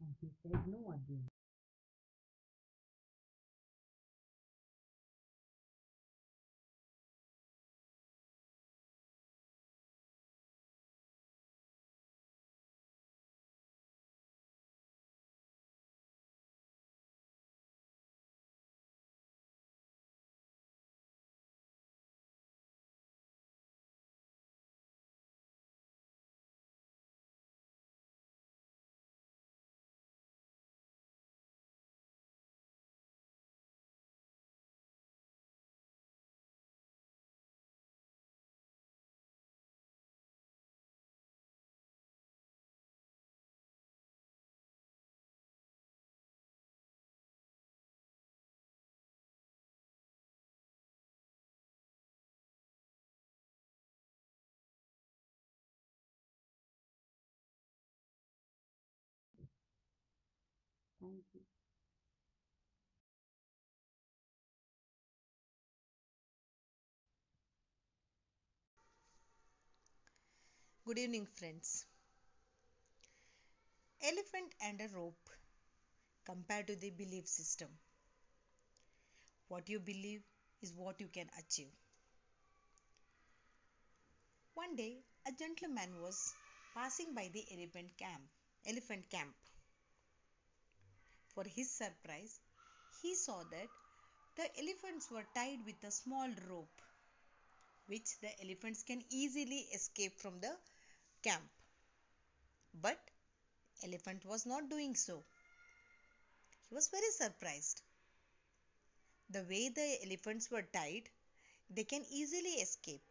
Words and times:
And 0.00 0.14
he 0.20 0.28
said 0.42 0.60
no 0.68 0.94
again. 0.94 1.28
Good 70.88 70.98
evening, 70.98 71.26
friends. 71.34 71.84
Elephant 74.02 74.54
and 74.62 74.80
a 74.80 74.88
rope 74.96 75.28
compared 76.24 76.66
to 76.68 76.76
the 76.76 76.90
belief 76.90 77.26
system. 77.26 77.68
What 79.48 79.68
you 79.68 79.80
believe 79.80 80.22
is 80.62 80.72
what 80.74 81.00
you 81.00 81.08
can 81.08 81.28
achieve. 81.38 81.72
One 84.54 84.76
day, 84.76 84.98
a 85.26 85.32
gentleman 85.32 86.00
was 86.00 86.34
passing 86.74 87.14
by 87.14 87.30
the 87.32 87.44
elephant 87.52 87.96
camp. 87.98 88.22
Elephant 88.66 89.10
camp. 89.10 89.34
For 91.34 91.44
his 91.44 91.70
surprise, 91.70 92.40
he 93.02 93.14
saw 93.14 93.44
that 93.44 93.68
the 94.36 94.58
elephants 94.60 95.10
were 95.10 95.26
tied 95.34 95.64
with 95.64 95.82
a 95.84 95.90
small 95.90 96.28
rope, 96.48 96.82
which 97.86 98.18
the 98.20 98.40
elephants 98.42 98.82
can 98.82 99.02
easily 99.10 99.60
escape 99.74 100.18
from 100.20 100.40
the 100.40 100.56
camp. 101.22 101.48
But 102.74 102.98
elephant 103.82 104.24
was 104.24 104.46
not 104.46 104.68
doing 104.68 104.94
so. 104.94 105.24
He 106.68 106.74
was 106.74 106.88
very 106.88 107.10
surprised. 107.10 107.82
The 109.30 109.42
way 109.44 109.68
the 109.68 110.04
elephants 110.06 110.50
were 110.50 110.62
tied, 110.62 111.08
they 111.70 111.84
can 111.84 112.04
easily 112.10 112.54
escape. 112.60 113.02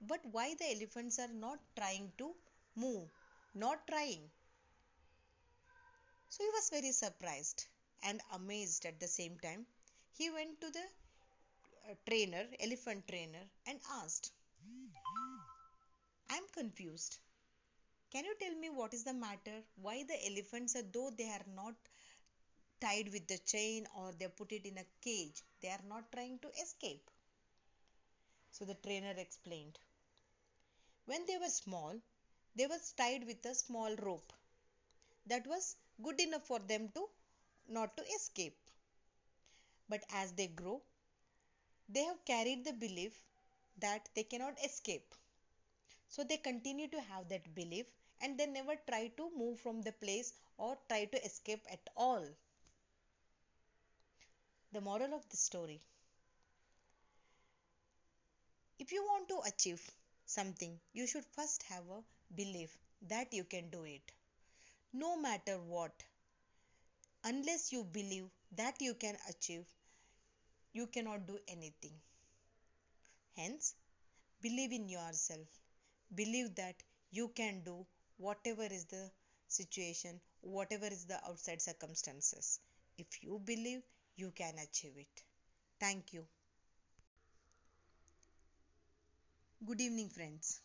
But 0.00 0.24
why 0.26 0.54
the 0.54 0.70
elephants 0.76 1.18
are 1.18 1.28
not 1.28 1.58
trying 1.76 2.12
to 2.18 2.34
move? 2.76 3.08
Not 3.54 3.86
trying. 3.86 4.30
So 6.34 6.42
he 6.42 6.50
was 6.50 6.68
very 6.68 6.90
surprised 6.90 7.66
and 8.02 8.20
amazed 8.32 8.86
at 8.86 8.98
the 8.98 9.06
same 9.06 9.38
time. 9.38 9.66
He 10.18 10.30
went 10.30 10.60
to 10.62 10.68
the 10.68 10.80
uh, 10.80 11.94
trainer, 12.08 12.48
elephant 12.58 13.06
trainer, 13.06 13.44
and 13.66 13.78
asked, 14.02 14.32
I 16.28 16.36
am 16.36 16.48
confused. 16.52 17.18
Can 18.10 18.24
you 18.24 18.34
tell 18.40 18.56
me 18.56 18.68
what 18.68 18.94
is 18.94 19.04
the 19.04 19.14
matter? 19.14 19.62
Why 19.76 20.02
the 20.02 20.26
elephants, 20.26 20.74
though 20.92 21.10
they 21.16 21.28
are 21.30 21.46
not 21.54 21.76
tied 22.80 23.12
with 23.12 23.28
the 23.28 23.38
chain 23.38 23.86
or 23.96 24.12
they 24.18 24.26
put 24.26 24.50
it 24.50 24.66
in 24.66 24.78
a 24.78 24.86
cage, 25.02 25.40
they 25.60 25.68
are 25.68 25.84
not 25.88 26.10
trying 26.10 26.40
to 26.40 26.48
escape? 26.60 27.08
So 28.50 28.64
the 28.64 28.74
trainer 28.74 29.14
explained. 29.16 29.78
When 31.06 31.24
they 31.26 31.38
were 31.38 31.50
small, 31.50 31.94
they 32.56 32.66
were 32.66 32.80
tied 32.96 33.24
with 33.24 33.46
a 33.46 33.54
small 33.54 33.94
rope. 33.96 34.32
That 35.26 35.46
was 35.46 35.76
good 36.02 36.20
enough 36.20 36.46
for 36.46 36.58
them 36.58 36.88
to 36.94 37.08
not 37.68 37.96
to 37.96 38.04
escape. 38.14 38.56
But 39.88 40.04
as 40.10 40.32
they 40.32 40.48
grow, 40.48 40.82
they 41.88 42.04
have 42.04 42.24
carried 42.24 42.64
the 42.64 42.72
belief 42.72 43.24
that 43.78 44.08
they 44.14 44.24
cannot 44.24 44.62
escape. 44.64 45.14
So 46.08 46.24
they 46.24 46.36
continue 46.38 46.88
to 46.88 47.00
have 47.00 47.28
that 47.28 47.54
belief 47.54 47.86
and 48.20 48.38
they 48.38 48.46
never 48.46 48.76
try 48.88 49.08
to 49.16 49.30
move 49.36 49.60
from 49.60 49.82
the 49.82 49.92
place 49.92 50.32
or 50.58 50.78
try 50.88 51.06
to 51.06 51.24
escape 51.24 51.64
at 51.70 51.88
all. 51.96 52.26
The 54.72 54.80
moral 54.80 55.14
of 55.14 55.28
the 55.30 55.36
story 55.36 55.80
if 58.78 58.92
you 58.92 59.02
want 59.02 59.28
to 59.28 59.40
achieve 59.46 59.90
something, 60.26 60.78
you 60.92 61.06
should 61.08 61.24
first 61.24 61.62
have 61.64 61.88
a 61.90 62.02
belief 62.36 62.76
that 63.02 63.32
you 63.32 63.42
can 63.42 63.68
do 63.70 63.82
it. 63.82 64.12
No 64.94 65.14
matter 65.18 65.60
what, 65.60 66.04
unless 67.24 67.72
you 67.72 67.82
believe 67.82 68.30
that 68.52 68.80
you 68.80 68.94
can 68.94 69.18
achieve, 69.28 69.66
you 70.74 70.86
cannot 70.86 71.26
do 71.26 71.38
anything. 71.48 71.98
Hence, 73.36 73.74
believe 74.40 74.72
in 74.72 74.88
yourself. 74.88 75.46
Believe 76.14 76.54
that 76.56 76.82
you 77.10 77.28
can 77.28 77.62
do 77.64 77.86
whatever 78.16 78.64
is 78.64 78.86
the 78.86 79.10
situation, 79.48 80.20
whatever 80.40 80.86
is 80.86 81.04
the 81.06 81.22
outside 81.26 81.62
circumstances. 81.62 82.60
If 82.98 83.22
you 83.22 83.40
believe, 83.44 83.82
you 84.16 84.30
can 84.32 84.58
achieve 84.58 84.96
it. 84.96 85.24
Thank 85.80 86.12
you. 86.14 86.26
Good 89.64 89.80
evening, 89.80 90.10
friends. 90.10 90.60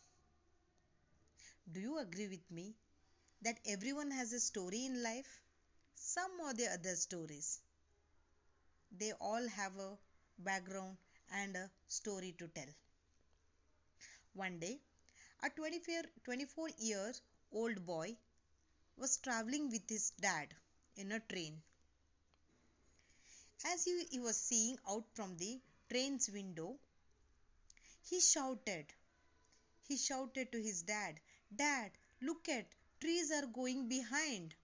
Do 1.72 1.80
you 1.80 1.96
agree 1.96 2.28
with 2.28 2.50
me 2.50 2.74
that 3.42 3.58
everyone 3.66 4.10
has 4.10 4.32
a 4.32 4.40
story 4.40 4.86
in 4.86 5.02
life? 5.02 5.40
Some 5.94 6.32
or 6.40 6.54
the 6.54 6.68
other 6.72 6.96
stories. 6.96 7.60
They 8.92 9.12
all 9.12 9.48
have 9.48 9.76
a 9.78 9.98
background 10.38 10.96
and 11.32 11.56
a 11.56 11.70
story 11.88 12.34
to 12.38 12.48
tell. 12.48 12.68
One 14.34 14.58
day, 14.58 14.80
a 15.42 15.50
24 15.50 16.68
year 16.78 17.12
old 17.52 17.86
boy 17.86 18.16
was 18.96 19.16
traveling 19.18 19.70
with 19.70 19.88
his 19.88 20.10
dad 20.20 20.54
in 20.96 21.12
a 21.12 21.20
train. 21.20 21.62
As 23.64 23.84
he, 23.84 24.04
he 24.10 24.18
was 24.18 24.36
seeing 24.36 24.78
out 24.88 25.04
from 25.14 25.36
the 25.36 25.60
train's 25.88 26.28
window, 26.30 26.78
he 28.02 28.20
shouted. 28.20 28.92
He 29.88 29.96
shouted 29.96 30.52
to 30.52 30.60
his 30.62 30.82
dad, 30.82 31.20
Dad, 31.54 31.92
look 32.20 32.48
at 32.48 32.66
trees 33.00 33.30
are 33.32 33.46
going 33.46 33.88
behind. 33.88 34.54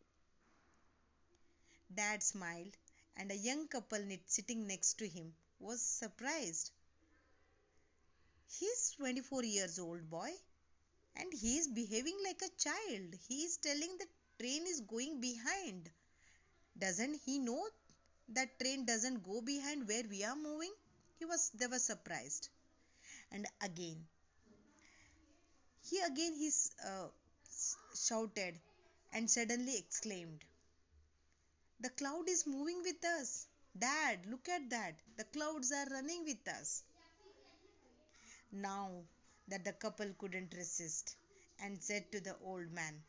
Dad 1.93 2.23
smiled, 2.23 2.77
and 3.17 3.33
a 3.33 3.37
young 3.37 3.67
couple 3.67 3.99
sitting 4.27 4.69
next 4.69 4.99
to 4.99 5.09
him 5.09 5.35
was 5.59 5.83
surprised. 5.83 6.71
He's 8.49 8.91
24 8.97 9.44
years 9.44 9.79
old 9.79 10.11
boy 10.11 10.33
and 11.17 11.33
he 11.33 11.59
is 11.59 11.69
behaving 11.69 12.19
like 12.25 12.43
a 12.43 12.50
child. 12.59 13.15
He 13.29 13.44
is 13.44 13.56
telling 13.59 13.99
the 13.99 14.06
train 14.38 14.67
is 14.67 14.81
going 14.81 15.21
behind. 15.21 15.91
Doesn't 16.79 17.21
he 17.25 17.38
know 17.38 17.69
that 18.31 18.59
train 18.61 18.85
doesn't 18.87 19.23
go 19.25 19.41
behind 19.41 19.88
where 19.88 20.05
we 20.09 20.25
are 20.25 20.37
moving? 20.37 20.73
He 21.19 21.25
was 21.25 21.50
they 21.50 21.67
were 21.67 21.79
surprised. 21.79 22.49
And 23.33 23.47
again, 23.62 24.06
he 25.88 25.99
again 26.00 26.35
he's 26.35 26.71
uh, 26.87 27.09
shouted 27.96 28.60
and 29.12 29.31
suddenly 29.31 29.76
exclaimed, 29.78 30.44
The 31.81 31.88
cloud 31.88 32.28
is 32.28 32.46
moving 32.46 32.82
with 32.82 33.02
us. 33.04 33.46
Dad, 33.78 34.26
look 34.26 34.46
at 34.48 34.69
that. 34.69 35.00
The 35.16 35.25
clouds 35.25 35.72
are 35.72 35.87
running 35.87 36.25
with 36.25 36.46
us. 36.48 36.82
Now 38.50 39.04
that 39.46 39.64
the 39.64 39.72
couple 39.72 40.12
couldn't 40.19 40.52
resist 40.54 41.14
and 41.60 41.81
said 41.81 42.10
to 42.10 42.20
the 42.20 42.37
old 42.38 42.72
man, 42.72 43.04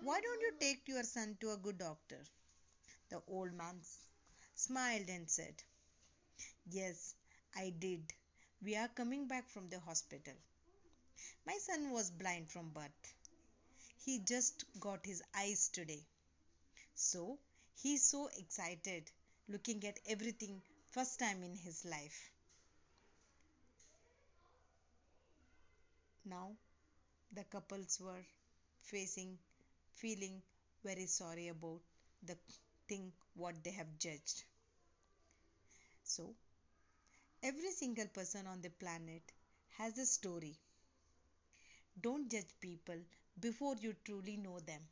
Why 0.00 0.20
don't 0.20 0.40
you 0.40 0.52
take 0.58 0.88
your 0.88 1.04
son 1.04 1.36
to 1.40 1.52
a 1.52 1.56
good 1.56 1.78
doctor? 1.78 2.18
The 3.10 3.22
old 3.28 3.52
man 3.54 3.80
smiled 4.54 5.08
and 5.08 5.30
said, 5.30 5.62
Yes, 6.70 7.14
I 7.54 7.70
did. 7.78 8.14
We 8.62 8.76
are 8.76 8.88
coming 8.88 9.26
back 9.28 9.48
from 9.50 9.68
the 9.68 9.80
hospital. 9.80 10.34
My 11.44 11.58
son 11.58 11.90
was 11.90 12.10
blind 12.10 12.48
from 12.48 12.70
birth. 12.70 13.14
He 14.04 14.18
just 14.18 14.64
got 14.80 15.06
his 15.06 15.22
eyes 15.34 15.68
today. 15.68 16.04
So 16.94 17.38
he's 17.74 18.02
so 18.04 18.28
excited 18.38 19.10
looking 19.48 19.84
at 19.86 20.00
everything 20.06 20.62
first 20.90 21.18
time 21.18 21.42
in 21.42 21.56
his 21.56 21.84
life. 21.84 22.30
Now 26.24 26.52
the 27.32 27.44
couples 27.44 28.00
were 28.00 28.24
facing 28.82 29.38
feeling 29.94 30.42
very 30.84 31.06
sorry 31.06 31.48
about 31.48 31.80
the 32.22 32.38
thing 32.88 33.12
what 33.34 33.62
they 33.64 33.72
have 33.72 33.98
judged. 33.98 34.44
So 36.04 36.34
every 37.42 37.72
single 37.72 38.06
person 38.08 38.46
on 38.46 38.62
the 38.62 38.70
planet 38.70 39.22
has 39.78 39.98
a 39.98 40.06
story. 40.06 40.58
Don't 42.00 42.28
judge 42.30 42.52
people 42.60 42.96
before 43.40 43.76
you 43.76 43.94
truly 44.04 44.36
know 44.36 44.60
them. 44.60 44.82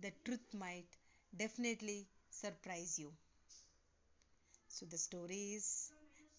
The 0.00 0.10
truth 0.24 0.54
might 0.54 0.96
definitely 1.36 2.08
surprise 2.30 2.98
you. 2.98 3.12
So 4.68 4.86
the 4.86 4.96
story 4.96 5.54
is 5.54 5.90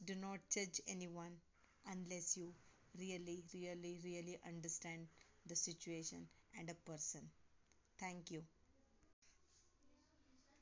do 0.05 0.15
not 0.15 0.39
judge 0.49 0.79
anyone 0.87 1.41
unless 1.87 2.37
you 2.37 2.53
really, 2.97 3.43
really, 3.53 3.99
really 4.01 4.39
understand 4.47 5.09
the 5.45 5.55
situation 5.57 6.29
and 6.57 6.69
a 6.69 6.75
person. 6.75 7.29
Thank 7.99 8.31
you. 8.31 8.43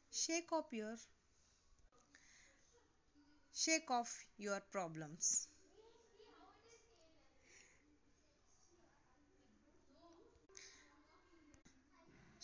Shake 0.09 0.51
off 0.51 0.73
your 0.73 0.97
shake 3.53 3.89
off 3.89 4.23
your 4.37 4.59
problems. 4.59 5.47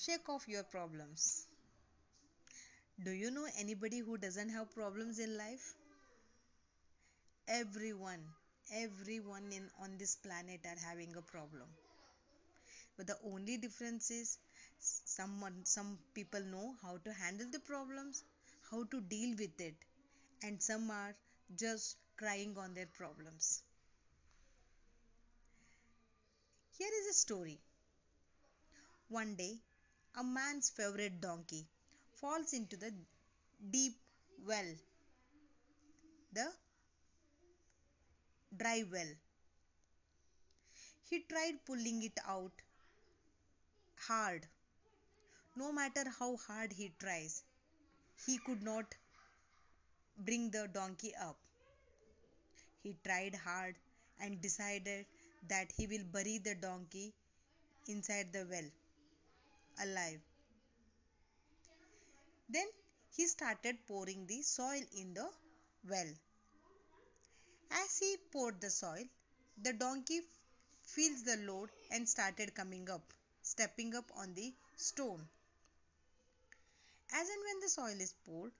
Shake 0.03 0.29
off 0.29 0.47
your 0.47 0.63
problems. 0.63 1.45
Do 3.03 3.11
you 3.11 3.29
know 3.29 3.45
anybody 3.59 3.99
who 3.99 4.17
doesn't 4.17 4.49
have 4.49 4.73
problems 4.73 5.19
in 5.19 5.37
life? 5.37 5.75
Everyone, 7.47 8.23
everyone 8.73 9.51
in 9.51 9.69
on 9.79 9.99
this 9.99 10.15
planet 10.15 10.61
are 10.65 10.89
having 10.89 11.15
a 11.15 11.21
problem. 11.21 11.67
But 12.97 13.05
the 13.05 13.17
only 13.31 13.57
difference 13.57 14.09
is 14.09 14.39
someone 14.79 15.63
some 15.65 15.99
people 16.15 16.41
know 16.55 16.73
how 16.81 16.97
to 17.05 17.13
handle 17.13 17.51
the 17.51 17.59
problems, 17.59 18.23
how 18.71 18.83
to 18.85 19.01
deal 19.01 19.35
with 19.37 19.61
it, 19.61 19.75
and 20.41 20.59
some 20.59 20.89
are 20.89 21.13
just 21.55 21.97
crying 22.17 22.55
on 22.57 22.73
their 22.73 22.89
problems. 22.97 23.61
Here 26.79 26.95
is 27.01 27.15
a 27.15 27.19
story. 27.19 27.59
One 29.09 29.35
day, 29.35 29.59
a 30.15 30.23
man's 30.23 30.69
favorite 30.69 31.19
donkey 31.21 31.67
falls 32.13 32.53
into 32.53 32.77
the 32.77 32.93
deep 33.71 33.97
well, 34.45 34.75
the 36.33 36.51
dry 38.55 38.83
well. 38.91 39.11
He 41.09 41.19
tried 41.19 41.63
pulling 41.65 42.01
it 42.01 42.17
out 42.25 42.53
hard. 43.95 44.47
No 45.55 45.71
matter 45.71 46.03
how 46.19 46.35
hard 46.35 46.73
he 46.73 46.93
tries, 46.99 47.43
he 48.25 48.37
could 48.39 48.63
not 48.63 48.95
bring 50.17 50.49
the 50.51 50.67
donkey 50.67 51.13
up. 51.15 51.37
He 52.83 52.97
tried 53.05 53.33
hard 53.35 53.77
and 54.19 54.41
decided 54.41 55.05
that 55.47 55.71
he 55.71 55.87
will 55.87 56.03
bury 56.03 56.37
the 56.37 56.53
donkey 56.55 57.13
inside 57.87 58.33
the 58.33 58.45
well 58.49 58.69
alive. 59.79 60.21
Then 62.49 62.67
he 63.09 63.25
started 63.27 63.87
pouring 63.87 64.27
the 64.27 64.43
soil 64.43 64.83
in 64.91 65.15
the 65.15 65.27
well. 65.89 66.13
As 67.71 67.97
he 67.97 68.17
poured 68.31 68.61
the 68.61 68.69
soil, 68.69 69.05
the 69.57 69.73
donkey 69.73 70.21
feels 70.83 71.23
the 71.23 71.37
load 71.37 71.71
and 71.89 72.07
started 72.07 72.53
coming 72.53 72.89
up, 72.89 73.13
stepping 73.41 73.95
up 73.95 74.11
on 74.15 74.33
the 74.35 74.53
stone. 74.75 75.27
As 77.13 77.29
and 77.29 77.43
when 77.43 77.59
the 77.59 77.69
soil 77.69 78.01
is 78.01 78.13
poured, 78.25 78.53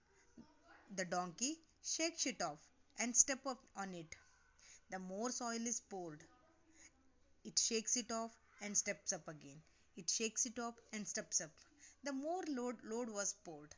the 0.95 1.05
donkey 1.05 1.59
shakes 1.83 2.25
it 2.27 2.41
off 2.41 2.59
and 2.99 3.15
step 3.15 3.45
up 3.47 3.59
on 3.75 3.95
it. 3.95 4.15
The 4.89 4.99
more 4.99 5.31
soil 5.31 5.65
is 5.65 5.79
poured, 5.79 6.23
it 7.43 7.57
shakes 7.59 7.97
it 7.97 8.11
off 8.11 8.31
and 8.61 8.77
steps 8.77 9.13
up 9.13 9.27
again. 9.27 9.61
It 9.95 10.09
shakes 10.09 10.45
it 10.45 10.59
up 10.59 10.81
and 10.91 11.07
steps 11.07 11.41
up. 11.41 11.51
The 12.03 12.13
more 12.13 12.43
load, 12.47 12.83
load 12.83 13.09
was 13.09 13.33
poured, 13.43 13.73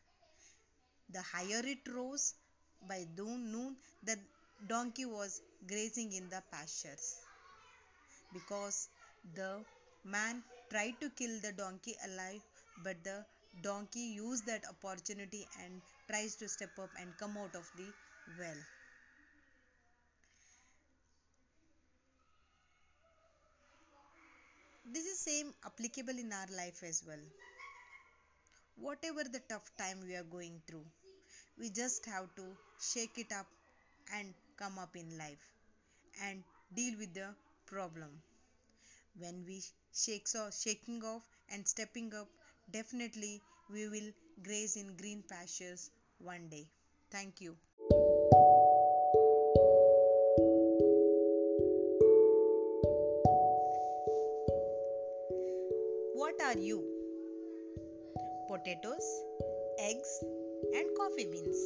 the 1.08 1.22
higher 1.22 1.66
it 1.66 1.88
rose. 1.88 2.34
By 2.82 3.06
noon, 3.16 3.78
the 4.02 4.20
donkey 4.68 5.06
was 5.06 5.42
grazing 5.66 6.12
in 6.12 6.28
the 6.28 6.44
pastures. 6.52 7.22
Because 8.34 8.90
the 9.34 9.66
man 10.04 10.44
tried 10.70 11.00
to 11.00 11.10
kill 11.12 11.40
the 11.40 11.54
donkey 11.54 11.96
alive, 12.04 12.44
but 12.76 13.02
the 13.02 13.26
donkey 13.62 14.08
used 14.16 14.46
that 14.48 14.68
opportunity 14.68 15.48
and 15.58 15.82
tries 16.10 16.36
to 16.36 16.50
step 16.50 16.78
up 16.80 16.92
and 16.98 17.16
come 17.16 17.38
out 17.38 17.56
of 17.56 17.72
the 17.76 17.96
well. 18.26 18.62
This 24.94 25.06
is 25.06 25.18
same 25.18 25.48
applicable 25.66 26.20
in 26.20 26.32
our 26.32 26.46
life 26.56 26.84
as 26.88 27.04
well. 27.08 27.24
Whatever 28.76 29.24
the 29.24 29.42
tough 29.50 29.72
time 29.76 29.98
we 30.06 30.16
are 30.16 30.30
going 30.32 30.62
through, 30.68 30.86
we 31.60 31.72
just 31.72 32.06
have 32.06 32.28
to 32.36 32.44
shake 32.80 33.18
it 33.18 33.32
up 33.32 33.48
and 34.16 34.36
come 34.56 34.78
up 34.78 34.96
in 34.96 35.18
life 35.18 35.50
and 36.28 36.44
deal 36.76 36.94
with 37.00 37.12
the 37.16 37.30
problem. 37.66 38.12
When 39.18 39.44
we 39.48 39.64
shake 39.96 40.28
off, 40.36 40.54
shaking 40.62 41.04
off 41.04 41.24
and 41.52 41.68
stepping 41.68 42.14
up, 42.14 42.28
definitely 42.72 43.42
we 43.72 43.88
will 43.88 44.12
graze 44.44 44.76
in 44.76 44.96
green 44.96 45.24
pastures 45.28 45.90
one 46.20 46.50
day. 46.50 46.68
Thank 47.10 47.42
you. 47.42 47.58
Are 56.54 56.60
you? 56.60 56.84
Potatoes, 58.48 59.06
eggs, 59.80 60.24
and 60.76 60.86
coffee 60.98 61.26
beans. 61.32 61.62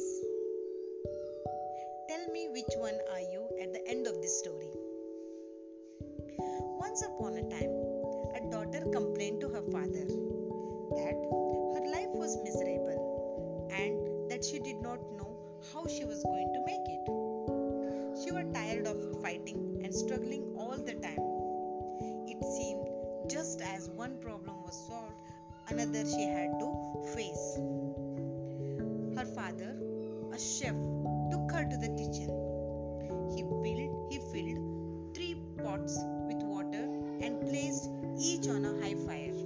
Tell 2.08 2.32
me 2.32 2.48
which 2.50 2.72
one 2.76 2.98
are 3.12 3.20
you 3.20 3.42
at 3.60 3.72
the 3.74 3.86
end 3.86 4.06
of 4.06 4.14
this 4.22 4.38
story. 4.38 4.70
Once 6.80 7.02
upon 7.02 7.36
a 7.36 7.42
time, 7.50 7.74
a 8.38 8.50
daughter 8.50 8.86
complained 8.90 9.42
to 9.42 9.48
her 9.48 9.62
father 9.70 10.06
that 10.96 11.18
her 11.74 11.84
life 11.92 12.14
was 12.14 12.38
miserable 12.42 13.68
and 13.70 14.30
that 14.30 14.42
she 14.42 14.58
did 14.58 14.80
not 14.80 15.00
know 15.18 15.36
how 15.74 15.86
she 15.86 16.06
was 16.06 16.22
going 16.22 16.37
was 24.68 24.86
solved, 24.86 25.22
another 25.68 26.04
she 26.04 26.24
had 26.28 26.50
to 26.60 26.68
face. 27.14 27.44
Her 29.16 29.24
father, 29.34 29.74
a 30.30 30.38
chef, 30.38 30.76
took 31.30 31.50
her 31.52 31.64
to 31.70 31.76
the 31.84 31.88
kitchen. 32.00 32.28
He 33.34 33.42
filled 33.62 34.10
he 34.10 34.18
filled 34.32 35.14
three 35.14 35.36
pots 35.62 35.96
with 36.26 36.42
water 36.42 36.84
and 37.24 37.40
placed 37.48 37.88
each 38.18 38.46
on 38.48 38.66
a 38.66 38.74
high 38.82 38.98
fire. 39.06 39.38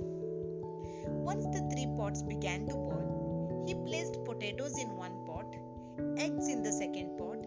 Once 1.30 1.44
the 1.54 1.62
three 1.72 1.86
pots 1.96 2.22
began 2.22 2.66
to 2.66 2.74
boil, 2.74 3.64
he 3.68 3.74
placed 3.74 4.24
potatoes 4.24 4.76
in 4.76 4.88
one 4.96 5.24
pot, 5.24 5.54
eggs 6.18 6.48
in 6.48 6.64
the 6.64 6.72
second 6.72 7.16
pot, 7.16 7.38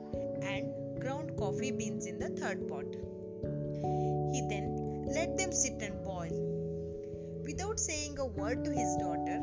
and 0.43 1.01
ground 1.01 1.35
coffee 1.37 1.71
beans 1.71 2.05
in 2.05 2.19
the 2.19 2.29
third 2.29 2.69
pot. 2.69 3.04
Word 8.35 8.65
to 8.65 8.71
his 8.71 8.95
daughter, 8.97 9.39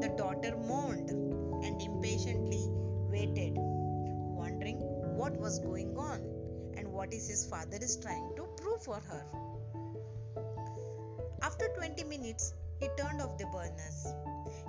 the 0.00 0.14
daughter 0.16 0.56
moaned 0.56 1.10
and 1.10 1.82
impatiently 1.82 2.66
waited, 3.10 3.54
wondering 3.56 4.78
what 5.16 5.36
was 5.36 5.58
going 5.58 5.96
on 5.96 6.20
and 6.76 6.86
what 6.86 7.12
is 7.12 7.28
his 7.28 7.44
father 7.46 7.78
is 7.80 7.96
trying 7.96 8.32
to 8.36 8.44
prove 8.56 8.82
for 8.82 9.00
her. 9.00 9.24
After 11.42 11.66
20 11.76 12.04
minutes, 12.04 12.54
he 12.78 12.88
turned 12.96 13.20
off 13.20 13.36
the 13.38 13.46
burners. 13.46 14.06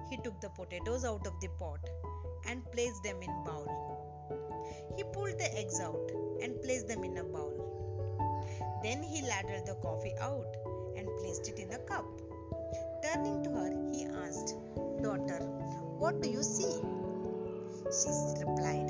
He 0.10 0.17
took 0.17 0.41
the 0.41 0.50
potatoes 0.50 1.05
out 1.05 1.27
of 1.27 1.39
the 1.39 1.50
pot 1.60 1.79
and 2.48 2.65
placed 2.72 3.03
them 3.03 3.22
in 3.22 3.29
a 3.29 3.43
bowl. 3.45 3.67
He 4.98 5.03
pulled 5.03 5.38
the 5.38 5.57
eggs 5.57 5.79
out 5.79 6.12
and 6.41 6.60
placed 6.62 6.88
them 6.88 7.03
in 7.03 7.17
a 7.17 7.24
bowl. 7.24 7.53
Then 8.83 9.03
he 9.03 9.22
ladled 9.22 9.67
the 9.67 9.75
coffee 9.75 10.15
out 10.19 10.55
and 10.98 11.07
placed 11.19 11.48
it 11.48 11.60
in 11.60 11.72
a 11.72 11.79
cup. 11.79 12.05
Turning 13.03 13.43
to 13.43 13.50
her, 13.50 13.69
he 13.91 14.05
asked, 14.05 14.55
Daughter, 15.01 15.39
what 16.00 16.22
do 16.22 16.29
you 16.29 16.41
see? 16.41 16.79
She 17.91 18.10
replied, 18.39 18.88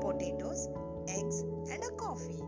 Potatoes, 0.00 0.68
eggs, 1.08 1.40
and 1.72 1.82
a 1.82 1.90
coffee. 1.96 2.40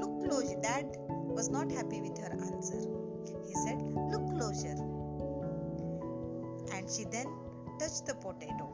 Look 0.00 0.24
closer. 0.24 0.60
Dad 0.60 0.96
was 1.08 1.48
not 1.48 1.70
happy 1.70 2.00
with 2.00 2.18
her 2.18 2.32
answer. 2.32 2.80
He 3.46 3.54
said, 3.54 3.80
Look 4.10 4.26
closer. 4.36 4.74
And 6.74 6.90
she 6.90 7.04
then 7.04 7.28
touched 7.78 8.06
the 8.06 8.16
potato 8.16 8.68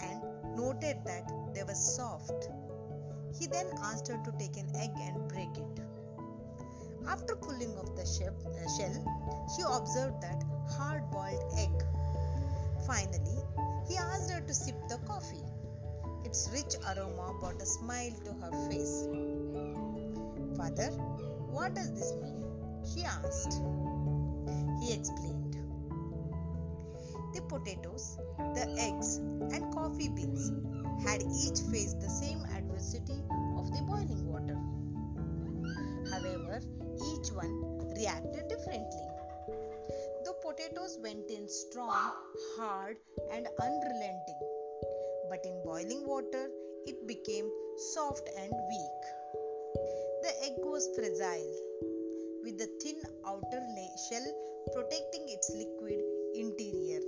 and 0.00 0.56
noted 0.56 1.04
that 1.04 1.30
they 1.52 1.64
were 1.64 1.74
soft. 1.74 2.48
He 3.38 3.46
then 3.46 3.66
asked 3.82 4.08
her 4.08 4.16
to 4.24 4.32
take 4.38 4.56
an 4.56 4.70
egg 4.74 4.92
and 4.96 5.28
break 5.28 5.54
it. 5.58 5.86
After 7.08 7.36
pulling 7.36 7.76
off 7.78 7.94
the 7.94 8.02
uh, 8.02 8.68
shell, 8.76 9.46
she 9.54 9.62
observed 9.62 10.20
that 10.22 10.42
hard 10.76 11.08
boiled 11.10 11.44
egg. 11.56 11.70
Finally, 12.86 13.38
he 13.88 13.96
asked 13.96 14.30
her 14.30 14.40
to 14.40 14.54
sip 14.54 14.76
the 14.88 14.98
coffee. 15.06 15.44
Its 16.24 16.50
rich 16.52 16.74
aroma 16.84 17.34
brought 17.40 17.62
a 17.62 17.66
smile 17.66 18.12
to 18.24 18.32
her 18.32 18.50
face. 18.68 19.06
Father, 20.56 20.90
what 21.50 21.74
does 21.74 21.92
this 21.94 22.12
mean? 22.22 22.44
She 22.84 23.04
asked. 23.04 23.60
He 24.82 24.92
explained. 24.92 25.56
The 27.34 27.42
potatoes, 27.42 28.18
the 28.38 28.66
eggs, 28.78 29.16
and 29.16 29.72
coffee 29.72 30.08
beans 30.08 30.50
had 31.04 31.22
each 31.22 31.60
faced 31.70 32.00
the 32.00 32.08
same 32.08 32.40
adversity 32.56 33.22
of 33.56 33.70
the 33.70 33.82
boiling 33.82 34.26
water. 34.26 34.58
However, 36.10 36.60
each 36.96 37.32
one 37.32 37.52
reacted 37.94 38.48
differently. 38.48 39.08
The 40.24 40.34
potatoes 40.42 40.98
went 41.02 41.30
in 41.30 41.48
strong, 41.48 42.12
hard, 42.56 42.96
and 43.32 43.46
unrelenting, 43.60 44.42
but 45.30 45.44
in 45.44 45.62
boiling 45.64 46.06
water 46.06 46.50
it 46.86 47.06
became 47.06 47.50
soft 47.94 48.28
and 48.38 48.52
weak. 48.52 49.02
The 50.22 50.32
egg 50.44 50.56
was 50.58 50.88
fragile, 50.96 51.56
with 52.42 52.58
the 52.58 52.70
thin 52.82 53.00
outer 53.26 53.62
shell 54.08 54.26
protecting 54.74 55.28
its 55.28 55.50
liquid 55.54 56.00
interior 56.34 57.00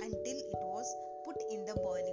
until 0.00 0.36
it 0.36 0.60
was 0.62 0.86
put 1.24 1.36
in 1.50 1.64
the 1.64 1.74
boiling 1.74 2.11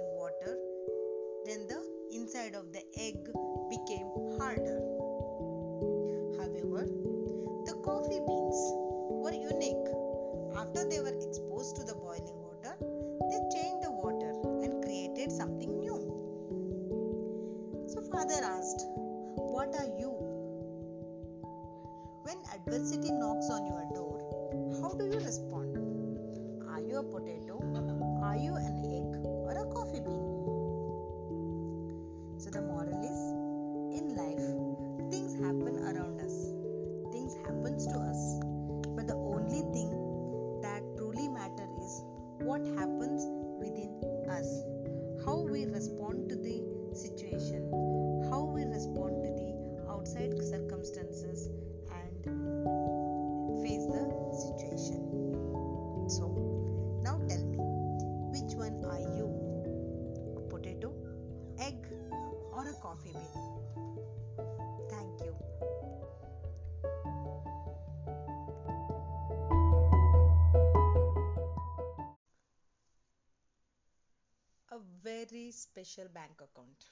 very 75.26 75.50
special 75.50 76.08
bank 76.14 76.40
account. 76.40 76.84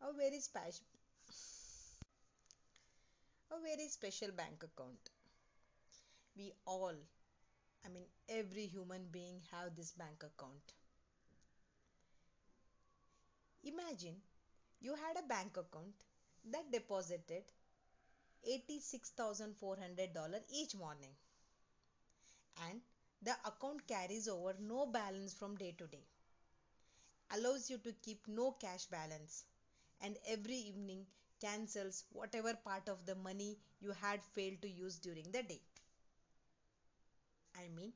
A 0.00 0.12
very 0.12 0.40
special 0.40 0.86
a 3.50 3.58
very 3.60 3.88
special 3.88 4.30
bank 4.36 4.62
account. 4.62 5.10
We 6.36 6.52
all, 6.66 6.94
I 7.84 7.88
mean 7.88 8.06
every 8.28 8.66
human 8.66 9.06
being 9.10 9.40
have 9.50 9.74
this 9.76 9.92
bank 9.92 10.22
account. 10.22 10.72
Imagine 13.64 14.16
you 14.80 14.94
had 14.94 15.22
a 15.22 15.26
bank 15.26 15.56
account 15.56 15.94
that 16.52 16.70
deposited 16.72 17.44
$86,400 18.48 20.40
each 20.54 20.74
morning 20.76 21.10
and 22.70 22.80
the 23.22 23.36
account 23.44 23.86
carries 23.86 24.26
over 24.28 24.54
no 24.58 24.86
balance 24.86 25.34
from 25.34 25.56
day 25.56 25.72
to 25.78 25.86
day 25.88 26.06
allows 27.30 27.70
you 27.70 27.78
to 27.78 27.92
keep 28.04 28.26
no 28.26 28.50
cash 28.60 28.86
balance 28.86 29.44
and 30.00 30.16
every 30.26 30.56
evening 30.56 31.06
cancels 31.40 32.02
whatever 32.10 32.54
part 32.64 32.88
of 32.88 33.06
the 33.06 33.14
money 33.14 33.56
you 33.80 33.92
had 33.92 34.24
failed 34.24 34.60
to 34.60 34.68
use 34.68 34.98
during 34.98 35.30
the 35.30 35.42
day. 35.44 35.60
I 37.60 37.66
mean 37.76 37.92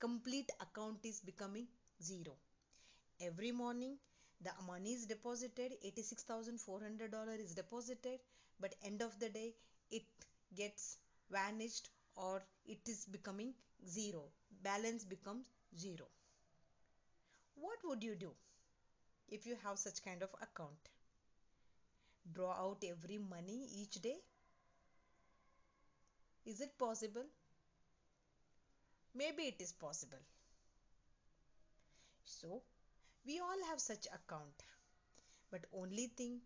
complete 0.00 0.50
account 0.60 1.04
is 1.04 1.20
becoming 1.20 1.68
zero. 2.02 2.36
Every 3.20 3.52
morning 3.52 3.98
the 4.40 4.52
money 4.66 4.92
is 4.94 5.06
deposited 5.06 5.74
$86400 5.84 7.40
is 7.40 7.54
deposited 7.54 8.20
but 8.60 8.74
end 8.82 9.02
of 9.02 9.18
the 9.20 9.28
day 9.30 9.54
it 9.90 10.04
gets 10.54 10.98
vanished 11.30 11.90
or 12.16 12.42
it 12.66 12.88
is 12.88 13.04
becoming 13.06 13.54
zero 13.88 14.24
balance 14.62 15.04
becomes 15.04 15.46
zero. 15.78 16.06
What 17.54 17.78
would 17.84 18.02
you 18.02 18.14
do 18.14 18.32
if 19.28 19.46
you 19.46 19.56
have 19.64 19.78
such 19.78 20.04
kind 20.04 20.22
of 20.22 20.30
account? 20.40 20.88
Draw 22.32 22.52
out 22.52 22.84
every 22.84 23.18
money 23.18 23.68
each 23.76 24.00
day? 24.02 24.16
Is 26.46 26.60
it 26.60 26.78
possible? 26.78 27.24
Maybe 29.14 29.44
it 29.44 29.60
is 29.60 29.72
possible. 29.72 30.18
So 32.24 32.62
we 33.26 33.40
all 33.40 33.64
have 33.70 33.80
such 33.80 34.06
account 34.06 34.62
but 35.50 35.64
only 35.72 36.06
thing 36.16 36.40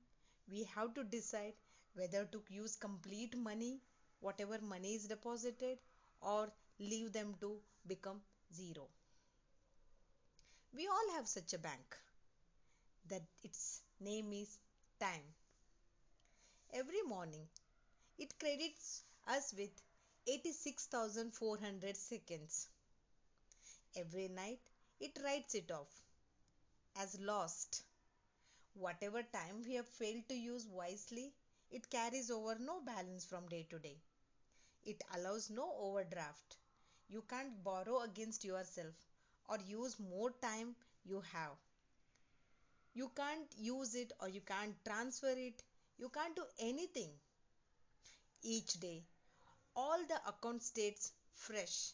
we 0.50 0.64
have 0.74 0.94
to 0.94 1.04
decide 1.04 1.54
whether 1.94 2.24
to 2.26 2.42
use 2.48 2.76
complete 2.76 3.36
money 3.36 3.80
whatever 4.20 4.58
money 4.60 4.94
is 4.94 5.06
deposited 5.08 5.78
or 6.20 6.48
leave 6.78 7.12
them 7.12 7.34
to 7.40 7.60
become 7.86 8.20
zero. 8.54 8.88
We 10.72 10.88
all 10.88 11.10
have 11.14 11.28
such 11.28 11.52
a 11.54 11.58
bank 11.58 11.96
that 13.08 13.22
its 13.42 13.82
name 14.00 14.32
is 14.32 14.58
time. 14.98 15.34
Every 16.72 17.02
morning 17.02 17.46
it 18.18 18.38
credits 18.38 19.04
us 19.26 19.54
with 19.56 19.70
86400 20.26 21.96
seconds. 21.96 22.68
Every 23.94 24.26
night 24.26 24.58
it 24.98 25.16
writes 25.22 25.54
it 25.54 25.70
off 25.70 26.02
as 26.94 27.18
lost. 27.20 27.82
Whatever 28.74 29.22
time 29.22 29.62
we 29.66 29.74
have 29.74 29.88
failed 29.88 30.28
to 30.28 30.34
use 30.34 30.66
wisely 30.68 31.32
it 31.70 31.90
carries 31.90 32.30
over 32.30 32.56
no 32.58 32.80
balance 32.80 33.24
from 33.24 33.48
day 33.48 33.66
to 33.70 33.78
day 33.78 33.96
it 34.84 35.02
allows 35.16 35.50
no 35.50 35.72
overdraft 35.78 36.56
you 37.08 37.22
can't 37.28 37.62
borrow 37.64 38.00
against 38.02 38.44
yourself 38.44 38.94
or 39.48 39.58
use 39.66 39.98
more 40.00 40.30
time 40.42 40.74
you 41.04 41.20
have 41.32 41.56
you 42.94 43.10
can't 43.16 43.52
use 43.56 43.96
it 43.96 44.12
or 44.20 44.28
you 44.28 44.40
can't 44.42 44.76
transfer 44.84 45.34
it 45.36 45.64
you 45.98 46.08
can't 46.08 46.36
do 46.36 46.44
anything 46.60 47.10
each 48.42 48.74
day 48.80 49.02
all 49.76 49.98
the 50.06 50.20
account 50.28 50.62
states 50.62 51.12
fresh. 51.34 51.92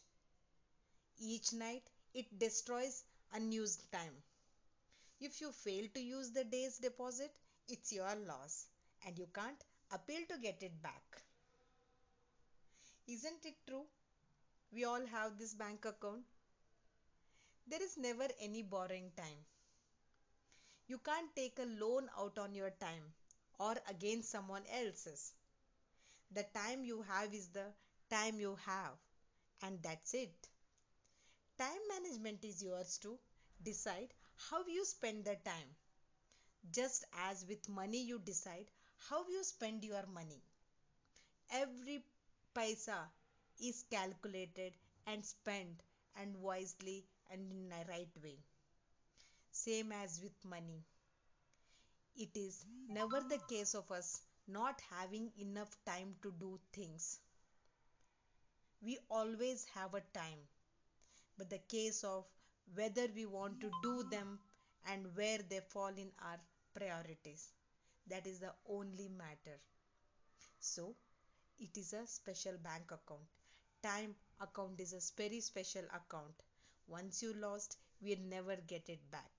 Each 1.19 1.53
night 1.53 1.91
it 2.15 2.39
destroys 2.39 3.05
unused 3.33 3.91
time. 3.93 4.23
If 5.21 5.43
you 5.43 5.53
fail 5.53 5.89
to 5.93 6.01
use 6.01 6.31
the 6.33 6.45
day's 6.45 6.79
deposit, 6.79 7.31
it's 7.69 7.93
your 7.93 8.15
loss 8.27 8.67
and 9.07 9.19
you 9.19 9.27
can't 9.35 9.63
appeal 9.91 10.25
to 10.31 10.39
get 10.39 10.63
it 10.63 10.81
back. 10.83 11.26
Isn't 13.07 13.47
it 13.47 13.57
true? 13.67 13.87
We 14.73 14.85
all 14.85 15.07
have 15.07 15.39
this 15.39 15.55
bank 15.55 15.85
account. 15.87 16.25
There 17.67 17.83
is 17.83 17.99
never 17.99 18.29
any 18.41 18.63
borrowing 18.63 19.13
time. 19.15 19.45
You 20.89 20.99
can't 20.99 21.37
take 21.37 21.59
a 21.61 21.65
loan 21.65 22.09
out 22.17 22.39
on 22.39 22.55
your 22.55 22.71
time 22.71 23.15
or 23.61 23.77
against 23.89 24.31
someone 24.31 24.65
else's. 24.67 25.35
The 26.31 26.45
time 26.45 26.85
you 26.85 27.03
have 27.03 27.35
is 27.35 27.49
the 27.49 27.75
time 28.11 28.41
you 28.41 28.57
have, 28.65 28.97
and 29.63 29.83
that's 29.83 30.15
it. 30.15 30.49
Time 31.59 31.81
management 31.89 32.43
is 32.45 32.63
yours 32.63 32.99
to 32.99 33.19
decide 33.63 34.15
how 34.37 34.65
you 34.67 34.85
spend 34.85 35.25
the 35.25 35.35
time. 35.45 35.75
Just 36.71 37.05
as 37.13 37.45
with 37.47 37.69
money, 37.69 38.03
you 38.05 38.21
decide 38.21 38.71
how 39.09 39.27
you 39.29 39.43
spend 39.43 39.83
your 39.85 40.07
money. 40.07 40.43
Every 41.51 42.05
paisa 42.57 42.99
is 43.61 43.85
calculated 43.91 44.73
and 45.07 45.25
spent 45.25 45.83
and 46.17 46.37
wisely 46.41 47.05
and 47.31 47.53
in 47.53 47.73
a 47.73 47.85
right 47.91 48.17
way. 48.23 48.39
Same 49.51 49.93
as 49.93 50.21
with 50.23 50.45
money. 50.45 50.85
It 52.17 52.37
is 52.37 52.65
never 52.89 53.21
the 53.21 53.39
case 53.49 53.75
of 53.75 53.93
us 53.93 54.23
not 54.49 54.81
having 54.91 55.31
enough 55.39 55.77
time 55.85 56.17
to 56.23 56.33
do 56.33 56.59
things. 56.73 57.21
We 58.81 58.99
always 59.11 59.65
have 59.75 59.95
a 59.95 60.01
time, 60.15 60.49
but 61.39 61.51
the 61.51 61.59
case 61.59 62.05
of 62.05 62.25
whether 62.75 63.07
we 63.15 63.27
want 63.27 63.61
to 63.61 63.71
do 63.83 64.03
them 64.05 64.41
and 64.87 65.15
where 65.17 65.39
they 65.39 65.61
fall 65.61 65.89
in 65.97 66.11
our 66.23 66.41
priorities. 66.75 67.53
That 68.09 68.27
is 68.27 68.41
the 68.41 68.55
only 68.69 69.09
matter. 69.09 69.59
So, 70.61 70.97
it 71.59 71.77
is 71.77 71.93
a 71.93 72.07
special 72.07 72.57
bank 72.63 72.91
account. 72.91 73.27
Time 73.83 74.15
account 74.41 74.81
is 74.81 74.93
a 74.93 75.01
very 75.17 75.41
special 75.41 75.85
account. 75.95 76.43
Once 76.89 77.23
you 77.23 77.33
lost, 77.35 77.77
we'll 78.01 78.25
never 78.29 78.57
get 78.67 78.89
it 78.89 79.01
back. 79.11 79.31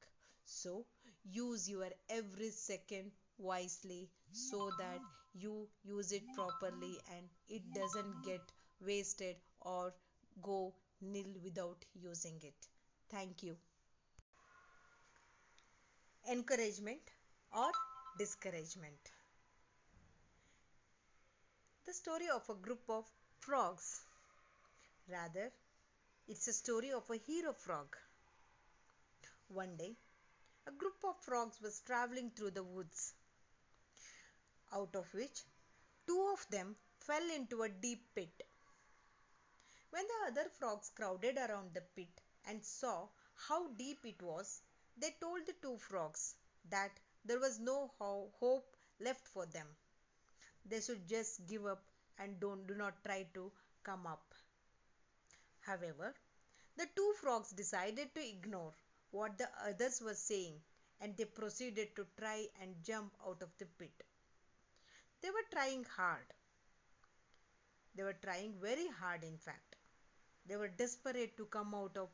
So, 0.46 0.86
use 1.24 1.70
your 1.70 1.90
every 2.10 2.50
second 2.52 3.12
wisely 3.38 4.10
so 4.32 4.72
that 4.80 5.00
you 5.34 5.68
use 5.84 6.12
it 6.12 6.24
properly 6.34 7.00
and 7.16 7.30
it 7.50 7.64
doesn't 7.74 8.24
get 8.24 8.42
wasted 8.82 9.36
or 9.62 9.94
go 10.42 10.74
nil 11.02 11.34
without 11.44 11.86
using 11.94 12.40
it. 12.44 12.68
Thank 13.10 13.44
you. 13.44 13.58
Encouragement 16.30 17.10
or 17.52 17.72
discouragement. 18.20 19.12
The 21.88 21.94
story 21.94 22.28
of 22.28 22.50
a 22.50 22.54
group 22.54 22.82
of 22.90 23.06
frogs. 23.40 24.02
Rather, 25.10 25.54
it's 26.28 26.46
a 26.50 26.52
story 26.52 26.92
of 26.92 27.10
a 27.10 27.16
hero 27.16 27.54
frog. 27.54 27.96
One 29.48 29.78
day, 29.78 29.96
a 30.68 30.72
group 30.72 30.98
of 31.06 31.16
frogs 31.24 31.62
was 31.62 31.80
traveling 31.86 32.32
through 32.32 32.52
the 32.52 32.64
woods, 32.64 33.14
out 34.74 34.98
of 34.98 35.14
which 35.14 35.46
two 36.06 36.30
of 36.34 36.46
them 36.50 36.76
fell 37.00 37.24
into 37.34 37.64
a 37.64 37.70
deep 37.70 38.04
pit. 38.14 38.44
When 39.92 40.04
the 40.06 40.32
other 40.32 40.50
frogs 40.60 40.92
crowded 40.94 41.38
around 41.38 41.74
the 41.74 41.86
pit 41.96 42.22
and 42.50 42.66
saw 42.66 43.08
how 43.48 43.70
deep 43.70 44.00
it 44.04 44.22
was, 44.22 44.62
they 44.98 45.16
told 45.22 45.46
the 45.46 45.56
two 45.62 45.78
frogs 45.78 46.36
that 46.70 46.92
there 47.24 47.40
was 47.40 47.62
no 47.62 47.94
hope 47.98 48.76
left 49.00 49.26
for 49.26 49.46
them. 49.46 49.68
They 50.70 50.82
should 50.82 51.08
just 51.08 51.46
give 51.48 51.66
up 51.66 51.84
and 52.20 52.40
don't 52.40 52.68
do 52.68 52.76
not 52.76 53.04
try 53.04 53.26
to 53.34 53.52
come 53.84 54.06
up. 54.06 54.34
However, 55.62 56.14
the 56.76 56.88
two 56.96 57.14
frogs 57.22 57.52
decided 57.52 58.14
to 58.16 58.28
ignore 58.28 58.74
what 59.12 59.38
the 59.38 59.50
others 59.68 60.02
were 60.02 60.14
saying 60.14 60.60
and 61.00 61.16
they 61.16 61.26
proceeded 61.26 61.96
to 61.96 62.06
try 62.20 62.48
and 62.62 62.76
jump 62.84 63.14
out 63.26 63.42
of 63.42 63.50
the 63.58 63.66
pit. 63.78 64.04
They 65.22 65.30
were 65.30 65.48
trying 65.52 65.86
hard. 65.96 66.34
They 67.96 68.04
were 68.04 68.18
trying 68.24 68.54
very 68.62 68.88
hard 69.00 69.24
in 69.24 69.38
fact. 69.38 69.76
They 70.48 70.56
were 70.56 70.68
desperate 70.68 71.38
to 71.38 71.46
come 71.46 71.74
out 71.76 71.98
of 71.98 72.10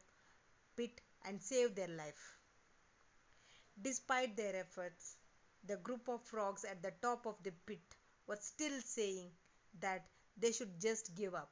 pit 0.76 1.02
and 1.26 1.42
save 1.42 1.76
their 1.76 1.88
life. 1.90 2.38
Despite 3.82 4.38
their 4.38 4.56
efforts, 4.56 5.18
the 5.66 5.78
group 5.78 6.08
of 6.08 6.22
frogs 6.24 6.64
at 6.64 6.82
the 6.82 6.94
top 7.02 7.26
of 7.26 7.36
the 7.44 7.52
pit 7.66 7.96
was 8.28 8.44
still 8.44 8.80
saying 8.82 9.30
that 9.80 10.06
they 10.38 10.52
should 10.52 10.80
just 10.80 11.16
give 11.16 11.34
up, 11.36 11.52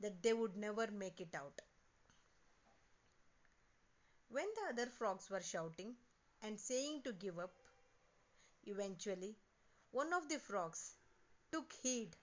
that 0.00 0.22
they 0.22 0.32
would 0.32 0.56
never 0.56 0.88
make 0.90 1.20
it 1.20 1.34
out. 1.34 1.60
When 4.28 4.46
the 4.56 4.72
other 4.72 4.90
frogs 4.90 5.28
were 5.30 5.42
shouting 5.42 5.94
and 6.42 6.58
saying 6.58 7.02
to 7.04 7.12
give 7.12 7.38
up, 7.38 7.54
eventually 8.64 9.36
one 9.90 10.12
of 10.12 10.28
the 10.28 10.38
frogs 10.38 10.94
took 11.52 11.72
heed 11.82 12.16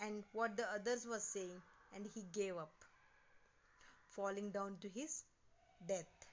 and 0.00 0.24
what 0.32 0.56
the 0.56 0.70
others 0.72 1.06
were 1.06 1.20
saying 1.20 1.62
and 1.94 2.06
he 2.06 2.24
gave 2.32 2.56
up, 2.56 2.72
falling 4.08 4.50
down 4.50 4.76
to 4.80 4.88
his 4.88 5.22
death. 5.86 6.26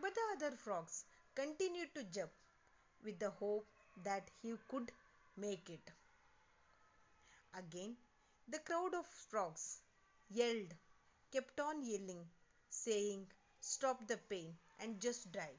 But 0.00 0.14
the 0.14 0.46
other 0.46 0.56
frogs 0.56 1.04
continued 1.34 1.94
to 1.94 2.04
jump 2.04 2.30
with 3.04 3.18
the 3.18 3.30
hope 3.30 3.66
that 4.02 4.30
he 4.42 4.54
could 4.68 4.92
make 5.36 5.70
it. 5.70 5.90
Again, 7.56 7.96
the 8.48 8.58
crowd 8.58 8.94
of 8.94 9.06
frogs 9.06 9.80
yelled, 10.30 10.74
kept 11.32 11.60
on 11.60 11.82
yelling 11.82 12.26
saying, 12.70 13.26
Stop 13.60 14.06
the 14.08 14.18
pain 14.28 14.54
and 14.80 15.00
just 15.00 15.32
die. 15.32 15.56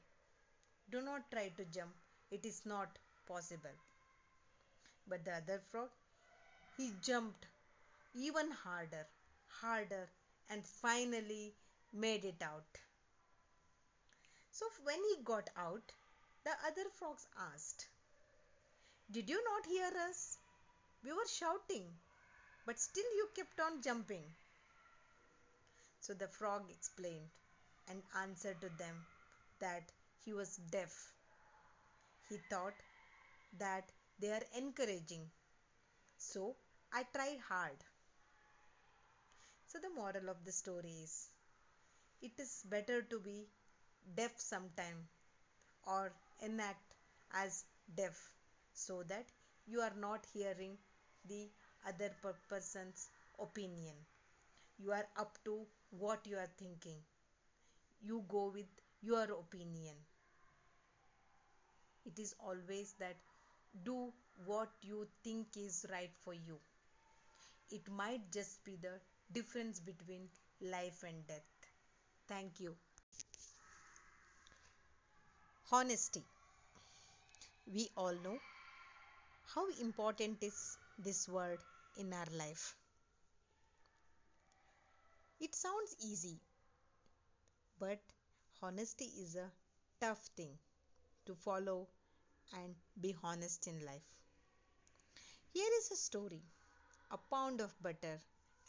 Do 0.90 1.00
not 1.00 1.30
try 1.30 1.48
to 1.56 1.64
jump, 1.64 1.92
it 2.30 2.44
is 2.44 2.64
not 2.64 2.98
possible. 3.26 3.76
But 5.08 5.24
the 5.24 5.36
other 5.36 5.60
frog, 5.70 5.88
he 6.76 6.92
jumped 7.02 7.46
even 8.14 8.50
harder, 8.50 9.06
harder, 9.48 10.08
and 10.50 10.64
finally 10.64 11.54
made 11.92 12.24
it 12.24 12.42
out. 12.42 12.78
So 14.50 14.66
when 14.84 14.96
he 14.96 15.22
got 15.24 15.50
out, 15.56 15.92
the 16.44 16.52
other 16.66 16.88
frogs 16.98 17.26
asked, 17.52 17.88
Did 19.10 19.30
you 19.30 19.42
not 19.44 19.66
hear 19.66 19.90
us? 20.08 20.36
We 21.04 21.12
were 21.12 21.28
shouting, 21.28 21.84
but 22.66 22.78
still 22.78 23.04
you 23.16 23.28
kept 23.36 23.60
on 23.60 23.80
jumping. 23.80 24.24
So 26.00 26.12
the 26.12 26.26
frog 26.26 26.70
explained 26.70 27.28
and 27.88 28.02
answered 28.20 28.60
to 28.60 28.68
them 28.78 28.96
that 29.60 29.92
he 30.24 30.32
was 30.32 30.56
deaf. 30.70 31.12
He 32.28 32.36
thought 32.50 32.74
that 33.58 33.92
they 34.18 34.30
are 34.30 34.42
encouraging. 34.56 35.30
So 36.18 36.56
I 36.92 37.04
tried 37.14 37.38
hard. 37.48 37.78
So 39.68 39.78
the 39.78 39.90
moral 39.90 40.28
of 40.28 40.44
the 40.44 40.52
story 40.52 40.94
is 41.04 41.28
it 42.22 42.32
is 42.38 42.64
better 42.68 43.02
to 43.02 43.20
be 43.20 43.46
deaf 44.16 44.32
sometime 44.36 45.08
or 45.86 46.12
enact 46.40 46.94
as 47.32 47.64
deaf 47.94 48.30
so 48.76 49.02
that 49.04 49.32
you 49.66 49.80
are 49.80 49.94
not 49.96 50.26
hearing 50.32 50.78
the 51.26 51.50
other 51.88 52.10
person's 52.48 53.10
opinion. 53.40 53.96
You 54.78 54.92
are 54.92 55.08
up 55.16 55.38
to 55.44 55.66
what 55.90 56.26
you 56.26 56.38
are 56.38 56.50
thinking. 56.58 56.98
You 58.00 58.24
go 58.28 58.48
with 58.48 58.68
your 59.02 59.24
opinion. 59.24 59.96
It 62.06 62.18
is 62.18 62.34
always 62.40 62.94
that 63.00 63.18
do 63.84 64.14
what 64.46 64.70
you 64.80 65.06
think 65.22 65.56
is 65.58 65.84
right 65.90 66.14
for 66.22 66.32
you. 66.32 66.58
It 67.70 67.88
might 67.88 68.32
just 68.32 68.64
be 68.64 68.74
the 68.76 69.00
difference 69.32 69.78
between 69.78 70.28
life 70.60 71.04
and 71.04 71.24
death. 71.28 71.46
Thank 72.28 72.60
you. 72.60 72.76
Honesty. 75.70 76.24
We 77.66 77.90
all 77.96 78.14
know 78.14 78.40
how 79.56 79.66
important 79.80 80.42
is 80.42 80.78
this 80.98 81.28
word 81.28 81.58
in 81.96 82.12
our 82.12 82.30
life 82.38 82.76
it 85.40 85.54
sounds 85.54 85.96
easy, 86.00 86.40
but 87.78 88.00
honesty 88.62 89.06
is 89.22 89.36
a 89.36 89.50
tough 90.00 90.28
thing 90.36 90.58
to 91.26 91.34
follow 91.34 91.88
and 92.54 92.74
be 93.00 93.14
honest 93.22 93.66
in 93.66 93.84
life. 93.84 94.14
Here 95.52 95.70
is 95.78 95.90
a 95.90 95.96
story 95.96 96.42
a 97.10 97.18
pound 97.18 97.60
of 97.60 97.74
butter, 97.82 98.20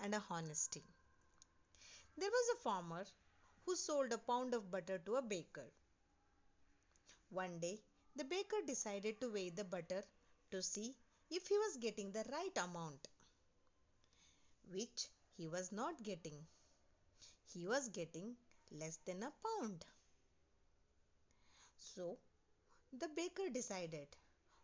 and 0.01 0.15
a 0.15 0.23
honesty. 0.29 0.83
There 2.17 2.29
was 2.29 2.49
a 2.55 2.61
farmer 2.63 3.05
who 3.65 3.75
sold 3.75 4.13
a 4.13 4.17
pound 4.17 4.53
of 4.53 4.71
butter 4.71 4.99
to 5.05 5.15
a 5.15 5.21
baker. 5.21 5.67
One 7.29 7.59
day, 7.59 7.79
the 8.15 8.25
baker 8.25 8.57
decided 8.65 9.21
to 9.21 9.31
weigh 9.31 9.49
the 9.49 9.63
butter 9.63 10.03
to 10.51 10.61
see 10.61 10.95
if 11.29 11.47
he 11.47 11.57
was 11.57 11.77
getting 11.77 12.11
the 12.11 12.23
right 12.31 12.57
amount, 12.57 13.07
which 14.71 15.07
he 15.35 15.47
was 15.47 15.71
not 15.71 16.03
getting. 16.03 16.45
He 17.47 17.65
was 17.67 17.89
getting 17.89 18.37
less 18.71 18.97
than 19.05 19.23
a 19.23 19.31
pound. 19.43 19.83
So, 21.77 22.19
the 22.93 23.07
baker 23.09 23.49
decided 23.49 24.07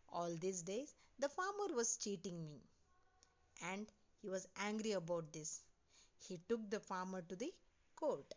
all 0.10 0.36
these 0.36 0.62
days 0.64 0.96
the 1.20 1.30
farmer 1.30 1.74
was 1.76 1.98
cheating 1.98 2.46
me 2.46 2.62
and 3.64 3.92
he 4.22 4.30
was 4.30 4.48
angry 4.58 4.92
about 4.92 5.32
this. 5.34 5.62
He 6.20 6.40
took 6.48 6.70
the 6.70 6.80
farmer 6.80 7.22
to 7.24 7.36
the 7.36 7.52
court. 7.96 8.34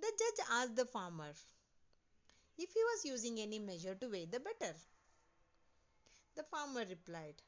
The 0.00 0.12
judge 0.18 0.46
asked 0.50 0.74
the 0.74 0.84
farmer 0.84 1.32
if 2.58 2.72
he 2.72 2.84
was 2.84 3.04
using 3.04 3.40
any 3.40 3.58
measure 3.58 3.96
to 3.96 4.08
weigh 4.08 4.26
the 4.26 4.38
butter. 4.38 4.74
The 6.34 6.42
farmer 6.44 6.84
replied, 6.84 7.42